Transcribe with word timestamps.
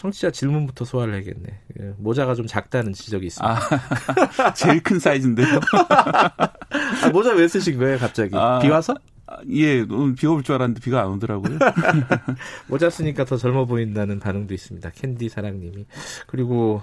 청취자 0.00 0.30
질문부터 0.30 0.86
소화를 0.86 1.12
해야겠네. 1.14 1.60
예, 1.80 1.94
모자가 1.98 2.34
좀 2.34 2.46
작다는 2.46 2.94
지적이 2.94 3.26
있습니다. 3.26 3.60
아, 4.38 4.52
제일 4.56 4.82
큰 4.82 4.98
사이즈인데요. 4.98 5.60
아, 7.04 7.08
모자 7.12 7.34
왜 7.34 7.46
쓰신 7.46 7.78
거예요, 7.78 7.98
갑자기? 7.98 8.34
아, 8.34 8.60
비 8.60 8.70
와서? 8.70 8.94
예, 9.52 9.84
비가 10.16 10.32
올줄 10.32 10.54
알았는데 10.54 10.80
비가 10.80 11.02
안 11.02 11.08
오더라고요. 11.08 11.58
모자 12.66 12.88
쓰니까 12.88 13.26
더 13.26 13.36
젊어 13.36 13.66
보인다는 13.66 14.20
반응도 14.20 14.54
있습니다. 14.54 14.88
캔디 14.88 15.28
사랑님이. 15.28 15.84
그리고 16.26 16.80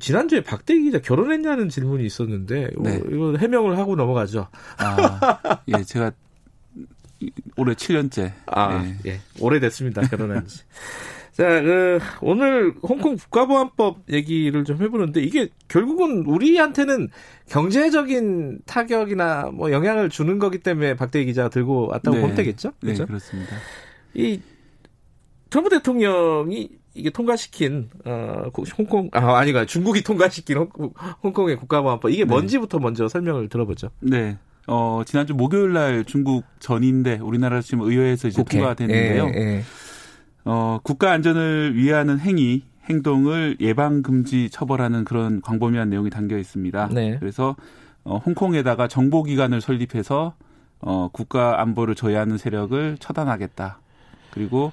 지난주에 0.00 0.42
박대기 0.42 0.82
기자 0.82 0.98
결혼했냐는 0.98 1.68
질문이 1.68 2.04
있었는데 2.04 2.70
네. 2.76 3.00
이거 3.12 3.36
해명을 3.36 3.78
하고 3.78 3.94
넘어가죠. 3.94 4.48
아, 4.78 5.60
예, 5.68 5.84
제가 5.84 6.10
올해 7.56 7.74
7년째. 7.74 8.32
아, 8.46 8.84
예. 8.84 9.10
예. 9.12 9.20
오래됐습니다. 9.38 10.02
결혼한 10.08 10.48
지. 10.48 10.62
자, 11.34 11.60
그, 11.62 11.98
오늘 12.20 12.74
홍콩 12.82 13.16
국가보안법 13.16 14.04
얘기를 14.10 14.62
좀 14.62 14.80
해보는데 14.80 15.20
이게 15.20 15.48
결국은 15.66 16.24
우리한테는 16.26 17.08
경제적인 17.48 18.60
타격이나 18.66 19.50
뭐 19.52 19.72
영향을 19.72 20.10
주는 20.10 20.38
거기 20.38 20.58
때문에 20.58 20.94
박대기 20.94 21.26
기자가 21.26 21.48
들고 21.48 21.88
왔다고 21.88 22.16
네. 22.16 22.20
보면 22.22 22.36
되겠죠? 22.36 22.68
네, 22.82 22.92
그렇죠? 22.92 23.06
그렇습니다. 23.06 23.56
이 24.14 24.40
트럼프 25.50 25.70
대통령이 25.70 26.68
이게 26.94 27.10
통과시킨 27.10 27.90
어 28.04 28.44
고- 28.52 28.62
홍콩 28.78 29.08
아 29.12 29.36
아니가 29.38 29.64
중국이 29.66 30.02
통과시킨 30.04 30.56
홍, 30.56 30.68
홍콩의 31.24 31.56
국가보안법 31.56 32.12
이게 32.12 32.22
네. 32.22 32.28
뭔지부터 32.28 32.78
먼저 32.78 33.08
설명을 33.08 33.48
들어보죠. 33.48 33.90
네. 33.98 34.38
어, 34.66 35.02
지난주 35.04 35.34
목요일 35.34 35.72
날 35.72 36.04
중국 36.04 36.44
전인데 36.60 37.18
우리나라 37.20 37.60
지금 37.60 37.80
의회에서 37.82 38.28
이제 38.28 38.42
통과가 38.44 38.74
됐는데요. 38.74 39.30
예, 39.34 39.38
예. 39.40 39.62
어, 40.44 40.78
국가 40.82 41.12
안전을 41.12 41.74
위하는 41.76 42.18
행위, 42.18 42.64
행동을 42.88 43.56
예방 43.60 44.02
금지 44.02 44.50
처벌하는 44.50 45.04
그런 45.04 45.40
광범위한 45.40 45.88
내용이 45.88 46.10
담겨 46.10 46.36
있습니다. 46.38 46.88
네. 46.92 47.16
그래서 47.18 47.56
어, 48.04 48.18
홍콩에다가 48.18 48.88
정보기관을 48.88 49.60
설립해서 49.60 50.34
어, 50.80 51.08
국가 51.12 51.60
안보를 51.62 51.94
저해하는 51.94 52.36
세력을 52.36 52.98
처단하겠다. 53.00 53.78
그리고 54.32 54.72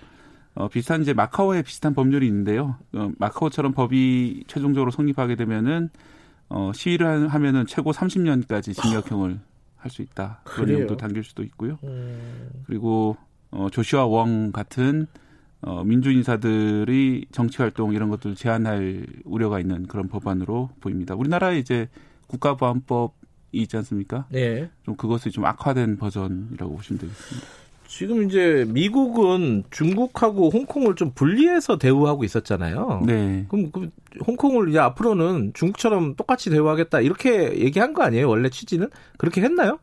어, 0.56 0.68
비슷한 0.68 1.02
이제 1.02 1.14
마카오에 1.14 1.62
비슷한 1.62 1.94
법률이 1.94 2.28
있는데요. 2.28 2.76
어, 2.94 3.10
마카오처럼 3.18 3.72
법이 3.72 4.44
최종적으로 4.48 4.92
성립하게 4.92 5.36
되면은 5.36 5.90
어, 6.50 6.72
시위를 6.76 7.08
하- 7.08 7.28
하면은 7.36 7.66
최고 7.66 7.94
30년까지 7.94 8.74
징역형을 8.76 9.40
할 9.78 9.90
수 9.90 10.02
있다. 10.02 10.42
그런? 10.44 10.68
내용도 10.68 10.96
담길 10.98 11.24
수도 11.24 11.42
있고요. 11.44 11.80
음, 11.86 12.50
그리고 12.68 13.16
어, 13.50 13.68
조슈아 13.72 14.06
웡 14.06 14.52
같은 14.52 15.08
어, 15.64 15.84
민주 15.84 16.12
인사들이 16.12 17.26
정치 17.32 17.58
활동 17.62 17.94
이런 17.94 18.10
것들 18.10 18.36
제한할 18.36 19.06
우려가 19.26 19.60
있는 19.60 19.88
그런 19.88 20.08
법안으로 20.08 20.70
보입니다. 20.80 21.16
우리나라에 21.16 21.60
이제 21.60 21.88
국가보안법이 22.28 23.14
있지 23.54 23.78
않습니까? 23.78 24.26
네. 24.30 24.70
좀 24.84 24.96
그것이 24.96 25.30
좀 25.30 25.46
악화된 25.46 25.98
버전이라고 25.98 26.76
보시면 26.76 27.00
되겠습니다. 27.00 27.48
지금 27.88 28.24
이제 28.24 28.66
미국은 28.70 29.66
중국하고 29.70 30.50
홍콩을 30.50 30.96
좀 30.96 31.12
분리해서 31.14 31.78
대우하고 31.78 32.24
있었잖아요. 32.24 33.04
네. 33.06 33.46
그럼 33.50 33.70
그 33.72 33.90
홍콩을 34.26 34.70
이제 34.70 34.80
앞으로는 34.80 35.52
중국처럼 35.54 36.16
똑같이 36.16 36.50
대우하겠다 36.50 37.02
이렇게 37.02 37.60
얘기한 37.60 37.94
거 37.94 38.04
아니에요? 38.04 38.30
원래 38.30 38.50
취지는 38.50 38.88
그렇게 39.18 39.42
했나요? 39.42 39.78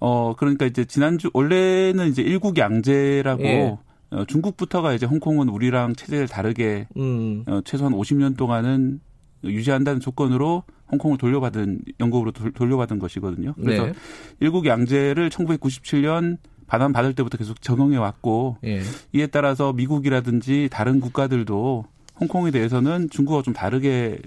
어 0.00 0.34
그러니까 0.36 0.66
이제 0.66 0.84
지난주 0.84 1.30
원래는 1.32 2.08
이제 2.08 2.20
일국 2.20 2.58
양제라고 2.58 3.42
예. 3.42 3.78
어, 4.10 4.24
중국부터가 4.24 4.92
이제 4.94 5.06
홍콩은 5.06 5.48
우리랑 5.48 5.94
체제를 5.94 6.26
다르게 6.28 6.88
음, 6.96 7.44
어, 7.46 7.60
최소한 7.64 7.92
50년 7.94 8.36
동안은 8.36 9.00
유지한다는 9.44 10.00
조건으로 10.00 10.64
홍콩을 10.90 11.16
돌려받은 11.18 11.80
영국으로 12.00 12.32
돌- 12.32 12.52
돌려받은 12.52 12.98
것이거든요. 12.98 13.54
그래서 13.54 13.86
네. 13.86 13.92
일국 14.40 14.66
양제를 14.66 15.30
1997년 15.30 16.38
반환 16.66 16.92
받을 16.92 17.14
때부터 17.14 17.38
계속 17.38 17.62
적용해 17.62 17.96
왔고 17.96 18.56
예. 18.64 18.80
이에 19.12 19.26
따라서 19.28 19.72
미국이라든지 19.72 20.68
다른 20.70 21.00
국가들도 21.00 21.84
홍콩에 22.20 22.50
대해서는 22.50 23.08
중국과 23.10 23.42
좀 23.42 23.54
다르게 23.54 24.18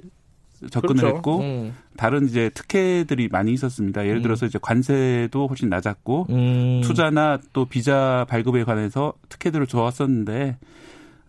접근을 0.69 1.01
그렇죠. 1.01 1.15
했고 1.15 1.39
음. 1.39 1.75
다른 1.97 2.25
이제 2.25 2.49
특혜들이 2.53 3.29
많이 3.29 3.53
있었습니다. 3.53 4.05
예를 4.05 4.17
음. 4.17 4.21
들어서 4.23 4.45
이제 4.45 4.59
관세도 4.61 5.47
훨씬 5.47 5.69
낮았고 5.69 6.27
음. 6.29 6.81
투자나 6.83 7.39
또 7.53 7.65
비자 7.65 8.25
발급에 8.29 8.63
관해서 8.63 9.13
특혜들을 9.29 9.67
줘왔었는데 9.67 10.57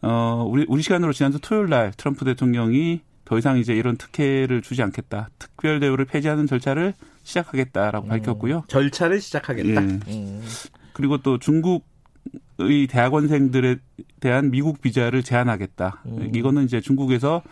어 0.03 0.47
우리 0.49 0.67
우리 0.69 0.83
시간으로 0.83 1.13
지난주 1.13 1.39
토요일 1.41 1.69
날 1.69 1.93
트럼프 1.97 2.25
대통령이 2.25 3.01
더 3.25 3.39
이상 3.39 3.59
이제 3.59 3.75
이런 3.75 3.97
특혜를 3.97 4.63
주지 4.63 4.83
않겠다. 4.83 5.31
특별 5.39 5.81
대우를 5.81 6.05
폐지하는 6.05 6.47
절차를 6.47 6.95
시작하겠다라고 7.23 8.07
밝혔고요. 8.07 8.65
절차를 8.69 9.21
시작하겠다. 9.21 9.83
예. 9.83 10.01
음. 10.09 10.43
그리고 10.93 11.19
또 11.19 11.39
중국 11.39 11.87
의 12.59 12.87
대학원생들에 12.87 13.77
대한 14.21 14.51
미국 14.51 14.81
비자를 14.81 15.25
제한하겠다. 15.25 16.03
음. 16.07 16.31
이거는 16.35 16.65
이제 16.65 16.81
중국에서 16.81 17.43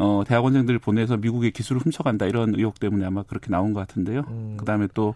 어 0.00 0.22
대학원생들을 0.26 0.78
보내서 0.78 1.16
미국의 1.16 1.50
기술을 1.50 1.80
훔쳐간다 1.82 2.26
이런 2.26 2.54
의혹 2.54 2.78
때문에 2.78 3.04
아마 3.04 3.24
그렇게 3.24 3.50
나온 3.50 3.72
것 3.72 3.80
같은데요. 3.80 4.22
음. 4.28 4.54
그 4.56 4.64
다음에 4.64 4.86
또 4.94 5.14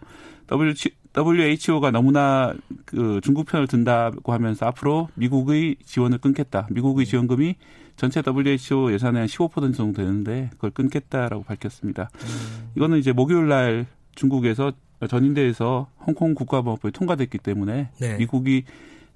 WHO가 1.17 1.93
너무나 1.93 2.53
그 2.85 3.21
중국 3.23 3.47
편을 3.47 3.69
든다고 3.69 4.33
하면서 4.33 4.67
앞으로 4.67 5.09
미국의 5.15 5.77
지원을 5.85 6.19
끊겠다. 6.19 6.67
미국의 6.71 7.07
지원금이 7.07 7.55
전체 7.97 8.23
WHO 8.27 8.93
예산의 8.93 9.21
한 9.21 9.29
15% 9.29 9.75
정도 9.77 10.03
되는데 10.03 10.51
그걸 10.55 10.71
끊겠다라고 10.71 11.45
밝혔습니다. 11.45 12.11
음. 12.15 12.71
이거는 12.77 12.99
이제 12.99 13.13
목요일 13.13 13.47
날 13.47 13.87
중국에서 14.17 14.73
전인대에서 15.09 15.89
홍콩 16.01 16.35
국가보안법이 16.35 16.93
통과됐기 16.93 17.39
때문에 17.39 17.91
네. 18.01 18.17
미국이 18.17 18.65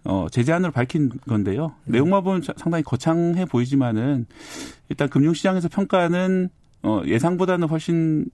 어, 0.06 0.26
제재안으로 0.30 0.72
밝힌 0.72 1.10
건데요. 1.28 1.72
음. 1.84 1.92
내용만 1.92 2.22
보면 2.24 2.42
자- 2.42 2.54
상당히 2.56 2.82
거창해 2.84 3.44
보이지만은 3.44 4.26
일단 4.88 5.08
금융시장에서 5.08 5.68
평가는 5.68 6.48
어, 6.82 7.02
예상보다는 7.04 7.68
훨씬 7.68 8.26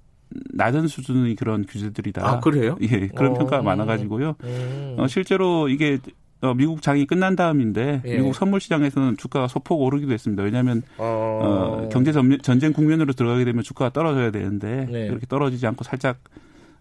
낮은 0.54 0.86
수준의 0.88 1.34
그런 1.36 1.64
규제들이다. 1.66 2.26
아 2.26 2.40
그래요? 2.40 2.76
예, 2.82 3.08
그런 3.08 3.32
어. 3.32 3.34
평가가 3.34 3.62
많아가지고요. 3.62 4.36
음. 4.44 4.96
어, 4.98 5.06
실제로 5.06 5.68
이게 5.68 5.98
어, 6.40 6.54
미국 6.54 6.82
장이 6.82 7.06
끝난 7.06 7.36
다음인데 7.36 8.02
예. 8.04 8.16
미국 8.16 8.34
선물 8.34 8.60
시장에서는 8.60 9.16
주가가 9.16 9.46
소폭 9.46 9.80
오르기도 9.82 10.12
했습니다. 10.12 10.42
왜냐하면 10.42 10.82
어, 10.98 11.04
어, 11.84 11.88
경제 11.92 12.12
전- 12.12 12.38
전쟁 12.42 12.72
국면으로 12.72 13.12
들어가게 13.12 13.44
되면 13.44 13.62
주가가 13.62 13.90
떨어져야 13.92 14.30
되는데 14.30 14.86
네. 14.90 15.06
그렇게 15.08 15.26
떨어지지 15.26 15.66
않고 15.66 15.84
살짝 15.84 16.18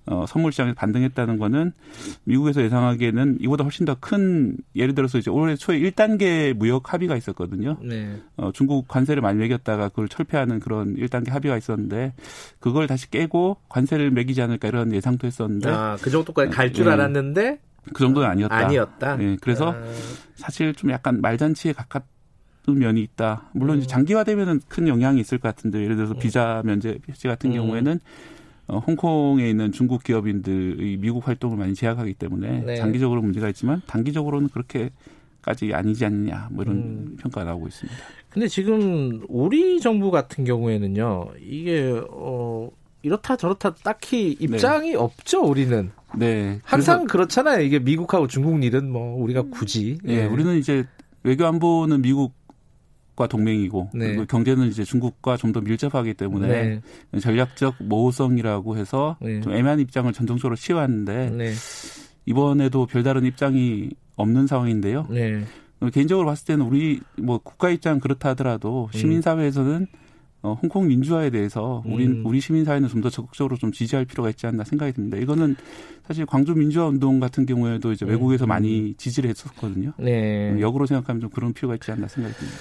어, 0.08 0.26
선물 0.28 0.52
시장에서 0.52 0.74
반등했다는 0.76 1.38
거는 1.38 1.74
미국에서 2.24 2.62
예상하기에는 2.64 3.38
이보다 3.42 3.64
훨씬 3.64 3.86
더 3.86 3.96
큰 4.00 4.58
예를 4.76 4.96
들어서 4.96 5.20
이제 5.20 5.30
올해 5.30 5.56
초에 5.56 5.80
1단계 5.80 6.54
무역 6.54 6.92
합의가 6.92 7.16
있었거든요. 7.16 7.78
네. 7.82 8.20
어, 8.36 8.52
중국 8.52 8.88
관세를 8.88 9.22
많이 9.22 9.38
매겼다가 9.38 9.90
그걸 9.90 10.10
철폐하는 10.10 10.60
그런 10.60 10.96
1단계 10.96 11.30
합의가 11.30 11.56
있었는데 11.58 12.14
그걸 12.60 12.88
다시 12.88 13.10
깨고 13.12 13.58
관세를 13.70 14.12
매기지 14.12 14.42
않을까 14.42 14.68
이런 14.70 14.92
예상도 14.92 15.28
했었는데 15.28 15.70
아, 15.70 15.98
그 16.02 16.10
정도까지 16.10 16.52
갈줄 16.52 16.88
예. 16.88 16.92
알았는데 16.92 17.60
그 17.94 18.00
정도는 18.04 18.28
아니었다. 18.28 18.56
아니었다. 18.56 19.22
예, 19.22 19.38
그래서 19.40 19.72
아, 19.72 19.84
사실 20.36 20.74
좀 20.74 20.92
약간 20.92 21.22
말잔치에 21.22 21.74
가깝은 21.74 22.04
면이 22.80 23.02
있다. 23.04 23.50
물론 23.54 23.76
음. 23.76 23.80
이제 23.80 23.88
장기화되면은 23.88 24.62
큰 24.68 24.88
영향이 24.88 25.20
있을 25.20 25.38
것 25.38 25.56
같은데 25.56 25.84
예를 25.84 25.96
들어서 25.96 26.14
비자 26.16 26.62
면제 26.66 27.00
같은 27.24 27.52
음. 27.52 27.56
경우에는 27.56 28.00
어, 28.72 28.80
홍콩에 28.80 29.50
있는 29.50 29.74
중국 29.74 30.02
기업인들의 30.02 30.96
미국 30.98 31.28
활동을 31.28 31.58
많이 31.58 31.76
제약하기 31.76 32.14
때문에 32.14 32.62
네. 32.62 32.76
장기적으로 32.78 33.22
문제가 33.22 33.50
있지만 33.50 33.82
단기적으로는 33.86 34.48
그렇게까지 34.48 35.74
아니지 35.74 36.06
않느냐 36.06 36.48
뭐 36.52 36.64
이런 36.64 36.78
음. 36.78 37.18
평가가 37.20 37.44
나오고 37.46 37.68
있습니다. 37.68 38.00
근데 38.30 38.48
지금 38.48 39.24
우리 39.28 39.82
정부 39.82 40.10
같은 40.10 40.46
경우에는요, 40.46 41.32
이게 41.42 42.02
어 42.12 42.70
이렇다 43.02 43.36
저렇다 43.36 43.76
딱히 43.76 44.38
입장이 44.40 44.96
없죠. 44.96 45.42
우리는 45.42 45.92
네. 46.18 46.62
항상 46.64 47.08
그렇잖아요. 47.08 47.62
이게 47.62 47.78
미국하고 47.78 48.28
중국 48.28 48.64
일은 48.64 48.90
뭐 48.90 49.22
우리가 49.22 49.44
굳이 49.52 49.98
그래서, 50.02 50.22
예, 50.22 50.26
우리는 50.28 50.58
이제 50.58 50.86
외교 51.24 51.46
안보는 51.46 52.02
미국 52.02 52.34
과 53.14 53.28
동맹이고 53.28 53.90
네. 53.94 54.08
그리고 54.08 54.26
경제는 54.26 54.68
이제 54.68 54.84
중국과 54.86 55.36
좀 55.38 55.52
더 55.52 55.60
밀접하기 55.60 56.14
때문에 56.14 56.82
네. 57.12 57.20
전략적 57.20 57.76
모호성이라고 57.80 58.78
해서 58.78 59.18
네. 59.20 59.42
좀 59.42 59.52
애매한 59.52 59.82
입장을 59.82 60.12
전통적으로 60.14 60.56
취해왔는데 60.56 61.30
네. 61.32 61.52
이번에도 62.26 62.86
별다른 62.86 63.26
입장이 63.26 63.90
없는 64.16 64.48
상황인데요. 64.48 65.08
네. 65.10 65.44
개인적으로 65.92 66.26
봤을 66.28 66.46
때는 66.46 66.66
우리 66.66 67.02
뭐 67.18 67.38
국가 67.40 67.70
입장 67.70 68.00
그렇다 68.00 68.30
하더라도 68.30 68.90
음. 68.94 68.98
시민사회에서는 68.98 69.88
어, 70.44 70.58
홍콩 70.62 70.88
민주화에 70.88 71.30
대해서 71.32 71.84
우리 71.86 72.08
음. 72.08 72.24
우리 72.26 72.40
시민사회는 72.40 72.88
좀 72.88 73.02
더 73.02 73.10
적극적으로 73.10 73.58
좀 73.58 73.72
지지할 73.74 74.06
필요가 74.06 74.30
있지 74.30 74.48
않나 74.48 74.64
생각이 74.64 74.94
듭니다. 74.94 75.18
이거는 75.18 75.56
사실 76.08 76.26
광주 76.26 76.56
민주화 76.56 76.88
운동 76.88 77.20
같은 77.20 77.46
경우에도 77.46 77.92
이제 77.92 78.06
음. 78.06 78.10
외국에서 78.12 78.46
많이 78.48 78.94
지지를 78.96 79.30
했었거든요. 79.32 79.92
네. 79.98 80.56
역으로 80.62 80.86
생각하면 80.86 81.20
좀 81.20 81.30
그런 81.30 81.52
필요가 81.54 81.76
있지 81.76 81.92
않나 81.92 82.08
생각이 82.08 82.36
듭니다. 82.36 82.60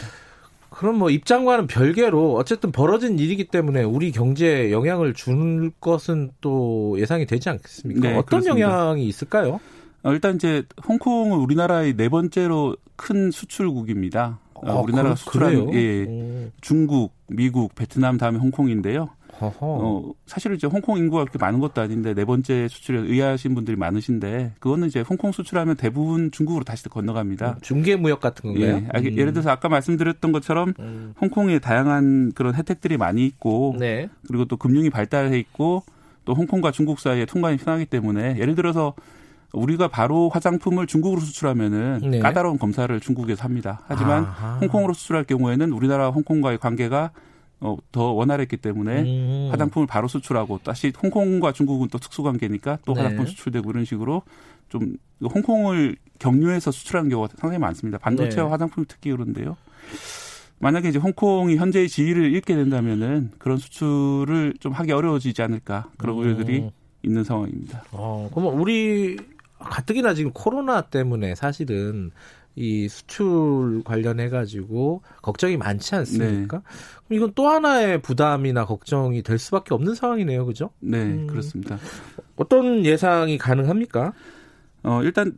그럼 0.80 0.96
뭐 0.96 1.10
입장과는 1.10 1.66
별개로 1.66 2.36
어쨌든 2.36 2.72
벌어진 2.72 3.18
일이기 3.18 3.48
때문에 3.48 3.82
우리 3.82 4.12
경제에 4.12 4.72
영향을 4.72 5.12
줄 5.12 5.72
것은 5.78 6.30
또 6.40 6.98
예상이 6.98 7.26
되지 7.26 7.50
않겠습니까? 7.50 8.00
네, 8.00 8.16
어떤 8.16 8.40
그렇습니다. 8.40 8.66
영향이 8.66 9.06
있을까요? 9.06 9.60
어, 10.02 10.12
일단 10.12 10.36
이제 10.36 10.62
홍콩은 10.88 11.36
우리나라의 11.36 11.98
네 11.98 12.08
번째로 12.08 12.78
큰 12.96 13.30
수출국입니다. 13.30 14.38
어, 14.54 14.82
아, 14.82 15.14
수출하는 15.16 15.66
그래요? 15.66 15.78
예, 15.78 16.06
오. 16.08 16.50
중국, 16.62 17.12
미국, 17.26 17.74
베트남 17.74 18.16
다음에 18.16 18.38
홍콩인데요. 18.38 19.10
허허. 19.40 19.56
어, 19.60 20.12
사실 20.26 20.54
이제 20.54 20.66
홍콩 20.66 20.98
인구가 20.98 21.22
그렇게 21.24 21.38
많은 21.38 21.60
것도 21.60 21.80
아닌데 21.80 22.14
네 22.14 22.24
번째 22.24 22.68
수출에 22.68 22.98
의아하신 23.00 23.54
분들이 23.54 23.76
많으신데 23.76 24.54
그거는 24.58 24.88
이제 24.88 25.00
홍콩 25.00 25.32
수출하면 25.32 25.76
대부분 25.76 26.30
중국으로 26.30 26.64
다시 26.64 26.88
건너갑니다. 26.88 27.58
중개 27.62 27.96
무역 27.96 28.20
같은 28.20 28.52
건가요? 28.52 28.76
예, 28.76 28.88
아, 28.92 28.98
음. 28.98 29.16
예를 29.16 29.32
들어서 29.32 29.50
아까 29.50 29.68
말씀드렸던 29.68 30.32
것처럼 30.32 30.74
음. 30.78 31.14
홍콩에 31.20 31.58
다양한 31.58 32.32
그런 32.34 32.54
혜택들이 32.54 32.96
많이 32.96 33.26
있고 33.26 33.76
네. 33.78 34.08
그리고 34.28 34.44
또 34.44 34.56
금융이 34.56 34.90
발달해 34.90 35.38
있고 35.38 35.82
또 36.24 36.34
홍콩과 36.34 36.70
중국 36.70 37.00
사이에 37.00 37.24
통관이 37.24 37.56
편하기 37.56 37.86
때문에 37.86 38.38
예를 38.38 38.54
들어서 38.54 38.94
우리가 39.52 39.88
바로 39.88 40.28
화장품을 40.28 40.86
중국으로 40.86 41.20
수출하면은 41.20 42.00
네. 42.10 42.18
까다로운 42.20 42.58
검사를 42.58 43.00
중국에서 43.00 43.42
합니다. 43.42 43.80
하지만 43.86 44.24
아하. 44.24 44.58
홍콩으로 44.60 44.92
수출할 44.92 45.24
경우에는 45.24 45.72
우리나라 45.72 46.10
홍콩과의 46.10 46.58
관계가 46.58 47.10
어, 47.60 47.76
더 47.92 48.12
원활했기 48.12 48.56
때문에 48.56 49.02
음. 49.02 49.48
화장품을 49.50 49.86
바로 49.86 50.08
수출하고 50.08 50.60
다시 50.64 50.92
홍콩과 51.02 51.52
중국은 51.52 51.88
또 51.88 51.98
특수관계니까 51.98 52.78
또 52.84 52.94
네. 52.94 53.02
화장품 53.02 53.26
수출되고 53.26 53.70
이런 53.70 53.84
식으로 53.84 54.22
좀 54.68 54.96
홍콩을 55.22 55.96
경유해서 56.18 56.70
수출하는 56.70 57.10
경우가 57.10 57.34
상당히 57.36 57.58
많습니다. 57.58 57.98
반도체와 57.98 58.46
네. 58.46 58.50
화장품 58.50 58.84
특히 58.88 59.10
그런데요. 59.10 59.56
만약에 60.58 60.90
이제 60.90 60.98
홍콩이 60.98 61.56
현재의 61.56 61.88
지위를 61.88 62.32
잃게 62.32 62.54
된다면은 62.54 63.30
그런 63.38 63.58
수출을 63.58 64.54
좀 64.60 64.72
하기 64.72 64.92
어려워지지 64.92 65.42
않을까 65.42 65.90
그런 65.96 66.16
음. 66.16 66.20
우려들이 66.20 66.70
있는 67.02 67.24
상황입니다. 67.24 67.84
어, 67.92 68.28
그러면 68.32 68.58
우리 68.58 69.16
가뜩이나 69.60 70.14
지금 70.14 70.32
코로나 70.32 70.82
때문에 70.82 71.34
사실은 71.34 72.10
이 72.56 72.88
수출 72.88 73.82
관련해 73.84 74.28
가지고 74.28 75.02
걱정이 75.22 75.56
많지 75.56 75.94
않습니까? 75.94 76.58
네. 76.58 76.64
그럼 77.06 77.16
이건 77.16 77.32
또 77.34 77.48
하나의 77.48 78.02
부담이나 78.02 78.64
걱정이 78.64 79.22
될 79.22 79.38
수밖에 79.38 79.72
없는 79.74 79.94
상황이네요, 79.94 80.44
그죠? 80.46 80.70
네, 80.80 80.98
음. 80.98 81.26
그렇습니다. 81.26 81.78
어떤 82.36 82.84
예상이 82.84 83.38
가능합니까? 83.38 84.12
어, 84.82 85.02
일단 85.02 85.36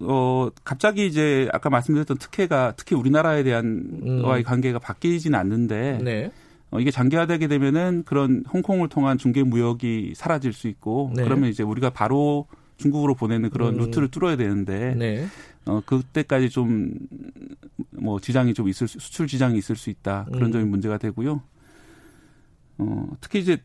어 0.00 0.48
갑자기 0.64 1.06
이제 1.06 1.48
아까 1.52 1.70
말씀드렸던 1.70 2.18
특혜가 2.18 2.74
특히 2.76 2.96
우리나라에 2.96 3.42
대한 3.42 4.00
음. 4.04 4.24
와의 4.24 4.42
관계가 4.42 4.78
바뀌지는 4.78 5.38
않는데 5.38 5.98
네. 6.02 6.32
어, 6.70 6.80
이게 6.80 6.90
장기화되게 6.90 7.46
되면은 7.46 8.02
그런 8.04 8.44
홍콩을 8.52 8.88
통한 8.88 9.18
중개 9.18 9.42
무역이 9.42 10.14
사라질 10.16 10.52
수 10.52 10.66
있고 10.68 11.12
네. 11.14 11.22
그러면 11.22 11.48
이제 11.48 11.62
우리가 11.62 11.90
바로 11.90 12.46
중국으로 12.76 13.14
보내는 13.14 13.50
그런 13.50 13.74
음. 13.74 13.78
루트를 13.78 14.08
뚫어야 14.08 14.36
되는데 14.36 14.94
네. 14.94 15.26
어 15.66 15.80
그때까지 15.84 16.50
좀 16.50 16.90
뭐 18.04 18.20
지장이 18.20 18.54
좀 18.54 18.68
있을 18.68 18.86
수, 18.86 18.98
수출 18.98 19.26
지장이 19.26 19.58
있을 19.58 19.76
수 19.76 19.90
있다 19.90 20.26
그런 20.32 20.50
음. 20.50 20.52
점이 20.52 20.64
문제가 20.64 20.98
되고요. 20.98 21.42
어 22.78 23.08
특히 23.20 23.40
이제 23.40 23.58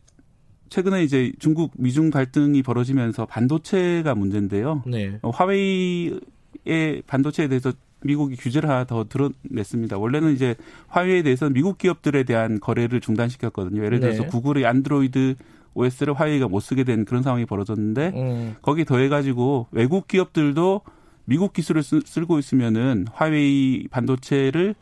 최근에 0.70 1.02
이제 1.02 1.32
중국 1.38 1.72
미중 1.76 2.10
갈등이 2.10 2.62
벌어지면서 2.62 3.26
반도체가 3.26 4.14
문제인데요. 4.14 4.82
네. 4.86 5.18
어, 5.22 5.30
화웨이의 5.30 7.02
반도체에 7.06 7.48
대해서 7.48 7.72
미국이 8.02 8.36
규제를 8.36 8.70
하나 8.70 8.84
더 8.84 9.04
드러냈습니다. 9.08 9.98
원래는 9.98 10.32
이제 10.32 10.54
화웨이에 10.86 11.22
대해서는 11.22 11.52
미국 11.52 11.76
기업들에 11.76 12.22
대한 12.22 12.60
거래를 12.60 13.00
중단시켰거든요. 13.00 13.84
예를 13.84 14.00
들어서 14.00 14.22
네. 14.22 14.28
구글의 14.28 14.64
안드로이드 14.64 15.34
OS를 15.74 16.14
화웨이가 16.14 16.48
못 16.48 16.60
쓰게 16.60 16.84
된 16.84 17.04
그런 17.04 17.22
상황이 17.22 17.46
벌어졌는데 17.46 18.12
음. 18.14 18.56
거기 18.62 18.84
더해가지고 18.84 19.68
외국 19.70 20.08
기업들도 20.08 20.80
미국 21.24 21.52
기술을 21.52 21.82
쓰, 21.82 22.00
쓰고 22.04 22.38
있으면은 22.38 23.06
화웨이 23.12 23.86
반도체를 23.88 24.74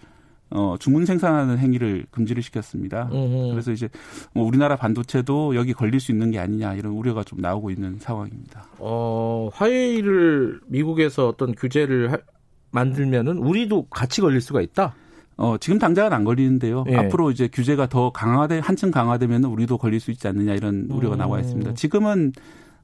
어, 0.51 0.77
주문 0.81 1.05
생산하는 1.05 1.59
행위를 1.59 2.07
금지를 2.11 2.43
시켰습니다. 2.43 3.11
음흠. 3.13 3.51
그래서 3.51 3.71
이제 3.71 3.91
뭐 4.33 4.47
우리나라 4.47 4.77
반도체도 4.77 5.55
여기 5.57 5.75
걸릴 5.75 6.01
수 6.01 6.11
있는 6.11 6.31
게 6.31 6.39
아니냐 6.39 6.73
이런 6.75 6.95
우려가 6.95 7.23
좀 7.23 7.41
나오고 7.41 7.71
있는 7.71 7.99
상황입니다. 7.99 8.65
어, 8.79 9.51
화웨이를 9.53 10.61
미국에서 10.69 11.29
어떤 11.29 11.55
규제를 11.55 12.13
하- 12.13 12.19
만들면은 12.71 13.37
우리도 13.39 13.89
같이 13.91 14.23
걸릴 14.23 14.41
수가 14.41 14.63
있다. 14.63 14.95
어, 15.39 15.57
지금 15.59 15.79
당장은 15.79 16.13
안 16.13 16.25
걸리는데요. 16.25 16.85
예. 16.91 16.97
앞으로 16.97 17.31
이제 17.31 17.49
규제가 17.51 17.89
더 17.89 18.11
강화돼, 18.11 18.59
한층 18.59 18.91
강화되면 18.91 19.45
우리도 19.45 19.79
걸릴 19.79 20.01
수 20.01 20.11
있지 20.11 20.27
않느냐 20.27 20.53
이런 20.55 20.89
우려가 20.91 21.15
음. 21.15 21.19
나와 21.19 21.39
있습니다. 21.39 21.75
지금은, 21.75 22.33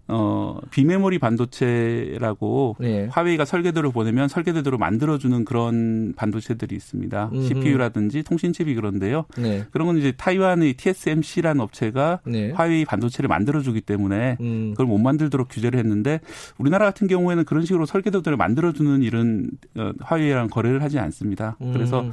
어, 0.06 0.61
비메모리 0.71 1.19
반도체라고 1.19 2.77
네. 2.79 3.09
화웨이가 3.11 3.45
설계도를 3.45 3.91
보내면 3.91 4.29
설계도로 4.29 4.79
만들어주는 4.79 5.45
그런 5.47 6.12
반도체들이 6.15 6.77
있습니다. 6.77 7.31
음흠. 7.33 7.43
CPU라든지 7.43 8.23
통신칩이 8.23 8.75
그런데요. 8.75 9.25
네. 9.39 9.65
그런 9.73 9.89
건 9.89 9.97
이제 9.97 10.12
타이완의 10.12 10.75
TSMC라는 10.75 11.61
업체가 11.61 12.21
네. 12.25 12.53
화웨이 12.53 12.85
반도체를 12.85 13.29
만들어주기 13.29 13.81
때문에 13.81 14.37
음. 14.41 14.71
그걸 14.73 14.87
못 14.87 14.99
만들도록 14.99 15.49
규제를 15.49 15.79
했는데 15.79 16.21
우리나라 16.59 16.85
같은 16.85 17.09
경우에는 17.09 17.45
그런 17.47 17.65
식으로 17.65 17.87
설계도들을 17.87 18.37
만들어주는 18.37 19.03
일은 19.03 19.51
어, 19.77 19.91
화웨이랑 20.01 20.51
거래를 20.51 20.82
하지 20.82 20.99
않습니다. 20.99 21.56
그래서 21.58 22.03
음. 22.03 22.13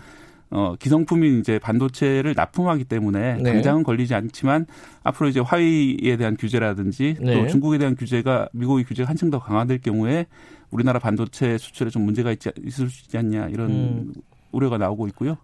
어, 0.51 0.75
기성품인 0.77 1.39
이제 1.39 1.60
반도체를 1.60 2.34
납품하기 2.36 2.84
때문에 2.84 3.38
네. 3.38 3.53
당장은 3.53 3.84
걸리지 3.84 4.13
않지만 4.13 4.65
앞으로 5.01 5.29
이제 5.29 5.39
화웨이에 5.39 6.17
대한 6.17 6.36
규제라든지 6.36 7.15
네. 7.22 7.34
또 7.34 7.48
중국에 7.48 7.77
대한 7.77 7.96
규제가 7.96 8.50
미국의 8.51 8.84
규제가 8.84 9.10
한층 9.10 9.29
더 9.29 9.39
강화될 9.39 9.79
경우에 9.79 10.25
우리나라 10.70 11.00
반도체 11.00 11.58
수출에 11.58 11.89
좀 11.89 12.03
문제가 12.03 12.34
있지, 12.34 12.51
있을 12.65 12.89
수 12.89 13.05
있지 13.05 13.17
않냐 13.17 13.48
이런 13.48 13.70
음. 13.72 14.13
우려가 14.51 14.77
나오고 14.77 15.08
있고요. 15.08 15.38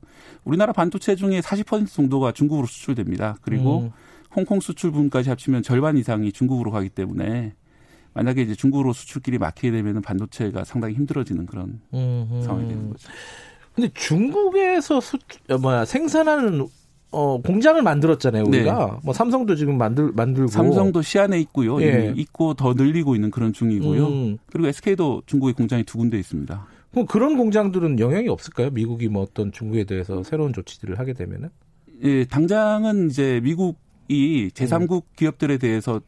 우리나라 0.44 0.74
반도체 0.74 1.16
중에 1.16 1.40
40% 1.40 1.88
정도가 1.88 2.34
중국으로 2.34 2.68
수출됩니다. 2.68 3.38
그리고 3.42 3.84
음. 3.84 3.92
홍콩 4.36 4.60
수출 4.60 4.92
부분까지 4.92 5.30
합치면 5.30 5.64
절반 5.64 5.96
이상이 5.98 6.34
중국으로 6.34 6.70
가기 6.72 6.90
때문에 6.90 7.54
만약에 8.14 8.42
이제 8.42 8.56
중국으로 8.56 8.92
수출길이 8.94 9.38
막히게 9.38 9.72
되면 9.72 10.02
반도체가 10.02 10.66
상당히 10.66 10.96
힘들어지는 10.96 11.46
그런 11.46 11.80
음흠. 11.94 12.42
상황이 12.42 12.68
되는 12.68 12.90
거죠. 12.90 13.10
근데 13.77 13.91
중국에서 13.93 15.00
수 15.00 15.17
어, 15.50 15.57
뭐야 15.60 15.86
생산하는 15.86 16.65
어 17.12 17.39
공장을 17.41 17.79
만들었잖아요 17.81 18.46
우리가 18.46 19.00
뭐 19.03 19.13
삼성도 19.13 19.55
지금 19.55 19.77
만들 19.77 20.12
만들고 20.13 20.50
네. 20.50 20.51
삼성도 20.51 21.03
시안에 21.03 21.39
있고요. 21.41 21.79
예. 21.84 22.12
있고 22.17 22.55
더 22.55 22.74
늘리고 22.74 23.13
있는 23.13 23.29
그런 23.29 23.53
중이고요. 23.53 24.07
음. 24.07 24.38
그리고 24.51 24.67
SK도 24.67 25.22
중국에 25.27 25.53
공장이 25.53 25.84
두 25.84 26.00
군데 26.00 26.17
있습니다. 26.17 26.65
그럼 26.91 27.05
그런 27.05 27.38
공장들은 27.38 28.00
영향이 28.00 28.27
없을까요? 28.29 28.72
미국이 28.72 29.10
뭐 29.10 29.22
어떤 29.22 29.51
중국에 29.51 29.84
대해서 29.84 30.24
새로운 30.24 30.53
조치들을 30.53 30.98
하게 30.98 31.13
되면은 31.13 31.50
예, 32.03 32.25
당장은 32.25 33.12
이제 33.12 33.39
미국이 33.43 34.50
제3국 34.55 35.03
기업들에 35.15 35.60
대해서 35.60 35.91
뭐 35.91 36.01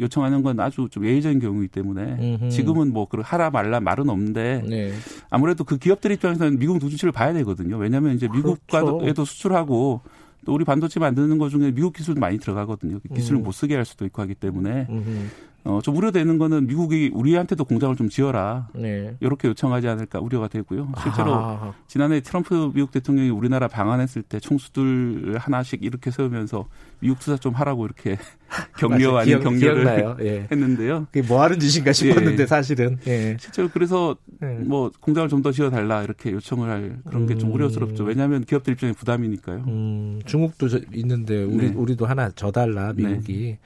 요청하는 0.00 0.42
건 0.42 0.58
아주 0.60 0.88
좀 0.90 1.04
예외적인 1.04 1.40
경우이기 1.40 1.68
때문에 1.68 2.36
음흠. 2.38 2.50
지금은 2.50 2.92
뭐 2.92 3.06
그런 3.06 3.24
하라 3.24 3.50
말라 3.50 3.80
말은 3.80 4.08
없는데 4.08 4.64
네. 4.66 4.92
아무래도 5.28 5.64
그 5.64 5.78
기업들 5.78 6.10
입장에서는 6.12 6.58
미국 6.58 6.78
눈치를 6.78 7.12
봐야 7.12 7.32
되거든요. 7.34 7.76
왜냐하면 7.76 8.14
이제 8.14 8.26
그렇죠. 8.26 8.48
미국과도 8.48 9.24
수출하고 9.24 10.00
또 10.46 10.54
우리 10.54 10.64
반도체 10.64 10.98
만드는 11.00 11.38
것 11.38 11.50
중에 11.50 11.70
미국 11.70 11.92
기술도 11.92 12.20
많이 12.20 12.38
들어가거든요. 12.38 12.98
그 13.00 13.14
기술을 13.14 13.40
음. 13.40 13.44
못 13.44 13.52
쓰게 13.52 13.76
할 13.76 13.84
수도 13.84 14.06
있고 14.06 14.22
하기 14.22 14.34
때문에 14.34 14.86
음흠. 14.88 15.28
어, 15.70 15.80
좀 15.82 15.96
우려되는 15.96 16.36
거는 16.38 16.66
미국이 16.66 17.10
우리한테도 17.14 17.64
공장을 17.64 17.94
좀 17.94 18.08
지어라. 18.08 18.68
네. 18.74 19.16
이렇게 19.20 19.46
요청하지 19.48 19.86
않을까 19.86 20.18
우려가 20.18 20.48
되고요. 20.48 20.92
실제로 21.02 21.32
아, 21.34 21.74
지난해 21.86 22.20
트럼프 22.20 22.72
미국 22.74 22.90
대통령이 22.90 23.30
우리나라 23.30 23.68
방한했을 23.68 24.22
때 24.22 24.40
총수들 24.40 25.38
하나씩 25.38 25.84
이렇게 25.84 26.10
세우면서 26.10 26.66
미국 26.98 27.20
투자 27.20 27.36
좀 27.36 27.54
하라고 27.54 27.84
이렇게 27.86 28.18
격려. 28.78 29.16
아닌 29.18 29.38
기억- 29.38 29.42
격려를. 29.44 30.16
예. 30.26 30.48
했는데요. 30.50 31.06
그게 31.12 31.26
뭐 31.26 31.40
하는 31.42 31.60
짓인가 31.60 31.92
싶었는데 31.92 32.42
예. 32.42 32.46
사실은. 32.46 32.98
예. 33.06 33.36
실제로 33.38 33.68
그래서 33.68 34.16
네. 34.40 34.58
뭐 34.64 34.90
공장을 35.00 35.28
좀 35.28 35.40
더 35.40 35.52
지어달라 35.52 36.02
이렇게 36.02 36.32
요청을 36.32 36.68
할 36.68 36.98
그런 37.08 37.26
게좀 37.26 37.48
음. 37.50 37.54
우려스럽죠. 37.54 38.04
왜냐하면 38.04 38.44
기업들 38.44 38.74
입장에 38.74 38.92
부담이니까요. 38.92 39.64
음, 39.68 40.20
중국도 40.26 40.68
저- 40.68 40.80
있는데 40.92 41.44
우리 41.44 41.68
네. 41.70 41.74
우리도 41.74 42.04
하나 42.04 42.28
져달라 42.30 42.92
미국이. 42.94 43.56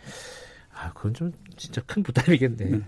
아, 0.77 0.93
그건 0.93 1.15
좀 1.15 1.33
진짜 1.57 1.81
큰 1.87 2.03
부담이겠네. 2.03 2.65
네. 2.65 2.81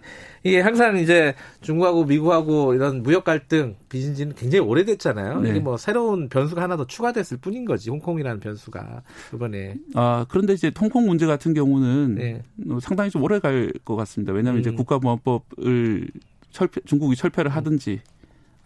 이게 0.42 0.60
항상 0.60 0.96
이제 0.98 1.34
중국하고 1.60 2.04
미국하고 2.04 2.74
이런 2.74 3.02
무역 3.02 3.22
갈등 3.24 3.76
빚은 3.88 4.14
지는 4.14 4.34
굉장히 4.34 4.64
오래됐잖아요. 4.66 5.40
네. 5.42 5.50
이게 5.50 5.60
뭐 5.60 5.76
새로운 5.76 6.28
변수가 6.28 6.60
하나 6.60 6.76
더 6.76 6.86
추가됐을 6.86 7.36
뿐인 7.38 7.64
거지. 7.64 7.90
홍콩이라는 7.90 8.40
변수가 8.40 9.02
이번에. 9.34 9.76
아 9.94 10.26
그런데 10.28 10.54
이제 10.54 10.70
통콩 10.70 11.06
문제 11.06 11.26
같은 11.26 11.54
경우는 11.54 12.14
네. 12.16 12.42
어, 12.68 12.78
상당히 12.80 13.10
좀 13.10 13.22
오래 13.22 13.38
갈 13.38 13.70
것 13.84 13.94
같습니다. 13.96 14.32
왜냐하면 14.32 14.60
이제 14.60 14.70
음. 14.70 14.76
국가보안법을 14.76 16.08
철폐, 16.50 16.80
중국이 16.86 17.14
철폐를 17.16 17.50
하든지 17.52 18.00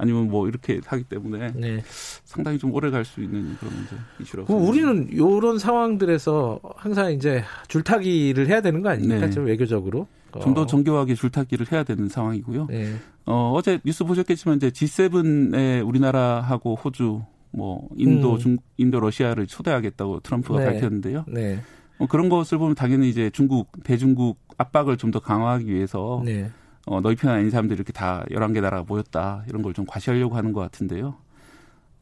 아니면 0.00 0.28
뭐 0.30 0.49
이렇게 0.49 0.80
하기 0.85 1.04
때문에 1.04 1.52
네. 1.54 1.83
상당히 2.25 2.59
좀 2.59 2.73
오래 2.73 2.90
갈 2.90 3.04
수 3.04 3.23
있는 3.23 3.54
그런 3.59 3.75
문제 3.75 3.97
이슈라고. 4.21 4.54
우리는 4.57 5.09
이런 5.11 5.59
상황들에서 5.59 6.61
항상 6.76 7.12
이제 7.12 7.42
줄타기를 7.69 8.49
해야 8.49 8.61
되는 8.62 8.80
거 8.83 8.88
아닙니까? 8.90 9.26
네. 9.26 9.30
좀 9.30 9.45
외교적으로. 9.47 10.07
좀더 10.40 10.62
어. 10.62 10.66
정교하게 10.66 11.14
줄타기를 11.14 11.73
해야 11.73 11.83
되는 11.83 12.09
상황이고요. 12.09 12.66
네. 12.71 12.95
어, 13.26 13.52
어제 13.54 13.80
뉴스 13.85 14.04
보셨겠지만 14.04 14.57
이제 14.57 14.71
G7에 14.71 15.87
우리나라하고 15.87 16.76
호주, 16.76 17.23
뭐 17.50 17.88
인도, 17.97 18.35
음. 18.35 18.38
중, 18.38 18.57
인도, 18.76 19.00
러시아를 19.00 19.47
초대하겠다고 19.49 20.21
트럼프가 20.21 20.61
네. 20.61 20.64
밝혔는데요. 20.66 21.25
네. 21.28 21.59
어, 21.99 22.07
그런 22.07 22.28
것을 22.28 22.59
보면 22.59 22.75
당연히 22.76 23.09
이제 23.11 23.28
중국, 23.30 23.73
대중국 23.85 24.38
압박을 24.57 24.97
좀 24.97 25.11
더 25.11 25.19
강화하기 25.21 25.66
위해서 25.66 26.23
네. 26.25 26.49
어, 26.87 27.01
너희 27.01 27.15
편 27.17 27.31
아닌 27.31 27.51
사람들이 27.51 27.77
이렇게 27.77 27.93
다 27.93 28.25
11개 28.31 28.61
나라가 28.61 28.85
모였다. 28.87 29.45
이런 29.49 29.63
걸 29.63 29.73
좀 29.75 29.85
과시하려고 29.87 30.37
하는 30.37 30.53
것 30.53 30.61
같은데요. 30.61 31.15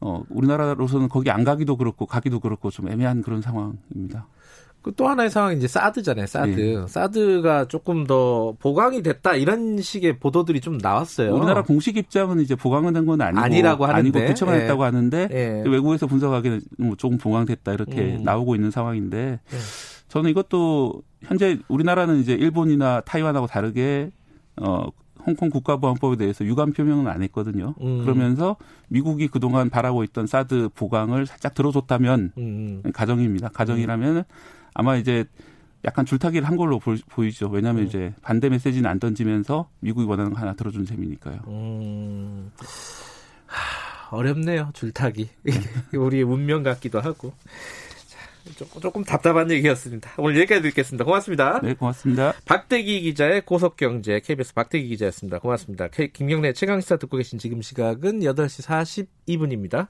어, 0.01 0.23
우리나라로서는 0.29 1.09
거기 1.09 1.29
안 1.29 1.43
가기도 1.43 1.75
그렇고 1.77 2.05
가기도 2.05 2.39
그렇고 2.39 2.69
좀 2.71 2.89
애매한 2.89 3.21
그런 3.21 3.41
상황입니다. 3.41 4.27
그또 4.81 5.09
하나의 5.09 5.29
상황이 5.29 5.57
이제 5.57 5.67
사드잖아요. 5.67 6.25
사드. 6.25 6.49
네. 6.55 6.87
사드가 6.87 7.67
조금 7.67 8.07
더 8.07 8.55
보강이 8.59 9.03
됐다 9.03 9.35
이런 9.35 9.81
식의 9.81 10.19
보도들이 10.19 10.61
좀 10.61 10.77
나왔어요. 10.77 11.35
우리나라 11.35 11.63
공식 11.63 11.97
입장은 11.97 12.39
이제 12.39 12.55
보강은 12.55 12.93
된 12.93 13.05
건 13.05 13.19
아니고 13.21 13.41
아니라고 13.43 13.85
하는데. 13.85 13.99
아니고 14.19 14.29
교체만 14.31 14.55
예. 14.55 14.61
했다고 14.61 14.83
하는데 14.85 15.27
예. 15.31 15.63
외국에서 15.69 16.07
분석하기에는 16.07 16.61
뭐 16.77 16.95
조금 16.95 17.17
보강됐다 17.17 17.73
이렇게 17.73 18.15
음. 18.15 18.23
나오고 18.23 18.55
있는 18.55 18.71
상황인데 18.71 19.41
예. 19.51 19.57
저는 20.07 20.29
이것도 20.31 21.01
현재 21.23 21.59
우리나라는 21.67 22.21
이제 22.21 22.33
일본이나 22.33 23.01
타이완하고 23.01 23.47
다르게 23.47 24.11
어 24.59 24.87
홍콩 25.25 25.49
국가보안법에 25.49 26.15
대해서 26.15 26.45
유감 26.45 26.73
표명은 26.73 27.07
안 27.07 27.21
했거든요. 27.23 27.75
음. 27.81 28.03
그러면서 28.03 28.55
미국이 28.87 29.27
그동안 29.27 29.69
바라고 29.69 30.03
있던 30.03 30.27
사드 30.27 30.69
보강을 30.75 31.25
살짝 31.25 31.53
들어줬다면 31.53 32.31
음. 32.37 32.81
가정입니다. 32.93 33.49
가정이라면 33.49 34.23
아마 34.73 34.95
이제 34.95 35.25
약간 35.85 36.05
줄타기를 36.05 36.47
한 36.47 36.57
걸로 36.57 36.79
보, 36.79 36.95
보이죠. 37.09 37.47
왜냐하면 37.47 37.83
음. 37.83 37.87
이제 37.87 38.13
반대 38.21 38.49
메시지는 38.49 38.89
안 38.89 38.99
던지면서 38.99 39.69
미국이 39.79 40.05
원하는 40.07 40.33
거 40.33 40.39
하나 40.39 40.53
들어준 40.53 40.85
셈이니까요. 40.85 41.39
음. 41.47 42.51
하, 43.45 44.15
어렵네요. 44.15 44.71
줄타기. 44.73 45.29
우리의 45.95 46.23
운명 46.23 46.63
같기도 46.63 46.99
하고. 46.99 47.33
자, 48.55 48.65
조금, 48.79 49.03
답답한 49.03 49.49
얘기였습니다. 49.51 50.11
오늘 50.17 50.37
여기까지 50.37 50.61
듣겠습니다. 50.61 51.05
고맙습니다. 51.05 51.59
네, 51.61 51.73
고맙습니다. 51.73 52.33
박대기 52.45 53.01
기자의 53.01 53.45
고속경제 53.45 54.21
KBS 54.21 54.53
박대기 54.53 54.87
기자였습니다. 54.89 55.39
고맙습니다. 55.39 55.87
김경래 55.87 56.53
최강시사 56.53 56.97
듣고 56.97 57.17
계신 57.17 57.39
지금 57.39 57.61
시각은 57.61 58.19
8시 58.21 59.05
42분입니다. 59.27 59.87